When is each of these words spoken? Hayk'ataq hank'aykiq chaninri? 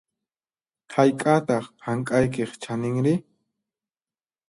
Hayk'ataq 0.95 1.65
hank'aykiq 1.85 2.51
chaninri? 2.61 3.15